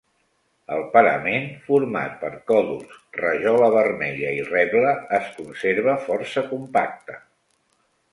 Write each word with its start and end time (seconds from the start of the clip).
El 0.75 0.79
parament, 0.93 1.43
format 1.65 2.15
per 2.23 2.31
còdols, 2.51 2.95
rajola 3.17 3.67
vermella 3.75 4.31
i 4.39 4.47
reble, 4.47 4.95
es 5.19 5.29
conserva 5.37 5.95
força 6.07 6.45
compacte. 6.55 7.19